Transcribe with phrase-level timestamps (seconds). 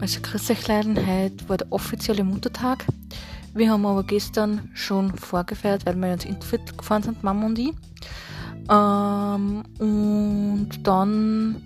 [0.00, 0.20] Also
[0.68, 2.84] Leiden, heute war der offizielle Muttertag.
[3.52, 7.72] Wir haben aber gestern schon vorgefeiert, weil wir ins Infit gefahren sind, Mama und ich.
[8.70, 11.62] Ähm, und dann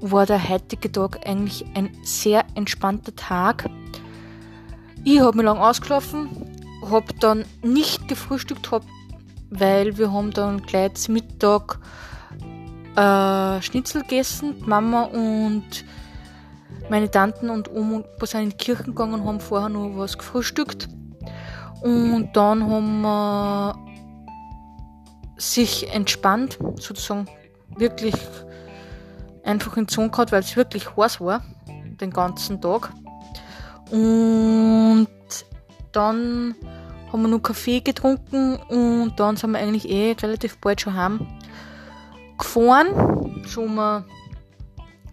[0.00, 3.68] war der heutige Tag eigentlich ein sehr entspannter Tag.
[5.02, 6.28] Ich habe mich lang ausgeschlafen,
[6.88, 8.84] habe dann nicht gefrühstückt, hab,
[9.50, 11.80] weil wir haben dann gleich zum Mittag
[12.94, 14.54] äh, Schnitzel gegessen.
[14.64, 15.84] Mama und
[16.90, 20.88] meine Tanten und Oma sind in die Kirche gegangen und haben vorher noch was gefrühstückt.
[21.82, 23.74] Und dann haben wir
[25.36, 27.28] sich entspannt, sozusagen
[27.76, 28.14] wirklich
[29.44, 31.42] einfach in die Sonne gehabt, weil es wirklich heiß war,
[32.00, 32.92] den ganzen Tag.
[33.90, 35.08] Und
[35.92, 36.54] dann
[37.12, 41.26] haben wir noch Kaffee getrunken und dann sind wir eigentlich eh relativ bald schon heim
[42.36, 43.44] gefahren.
[43.46, 44.04] Schon mal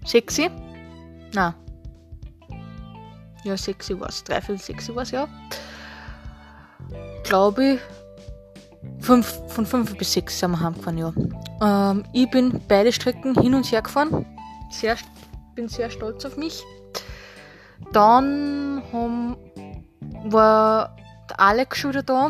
[0.04, 0.50] sexy.
[1.34, 1.54] Nein,
[3.46, 4.24] ja, sexy war es.
[4.24, 5.28] Dreiviertel sexy war es, ja.
[7.24, 7.80] Glaube ich.
[9.00, 11.14] Fünf, von fünf bis sechs sind wir heimgefahren, ja.
[11.62, 14.26] Ähm, ich bin beide Strecken hin und her gefahren.
[14.72, 14.96] Sehr,
[15.54, 16.64] bin sehr stolz auf mich.
[17.92, 19.38] Dann haben,
[20.26, 20.96] war
[21.30, 22.26] der Alex schon wieder da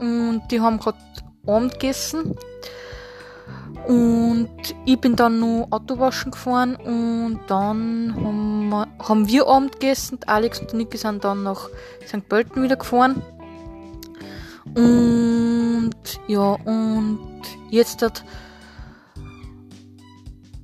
[0.00, 0.98] und die haben gerade
[1.46, 2.34] Abend gegessen.
[3.88, 4.50] Und
[4.84, 10.18] ich bin dann noch Autowaschen gefahren und dann haben wir, haben wir Abend gegessen.
[10.26, 11.70] Alex und Niki sind dann nach
[12.06, 12.28] St.
[12.28, 13.22] Pölten wieder gefahren.
[14.74, 15.94] Und
[16.26, 18.24] ja, und jetzt dat,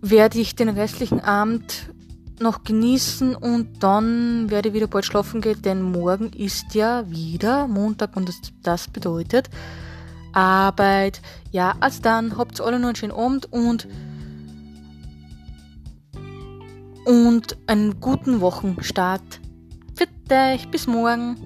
[0.03, 1.95] werde ich den restlichen Abend
[2.41, 7.69] noch genießen und dann werde ich wieder bald schlafen gehen, denn morgen ist ja wieder
[7.69, 9.49] Montag und das, das bedeutet,
[10.35, 11.21] Arbeit.
[11.51, 13.89] Ja, also dann habt alle noch einen schönen Abend und
[17.05, 19.41] und einen guten Wochenstart.
[19.95, 21.37] Für dich, bis morgen.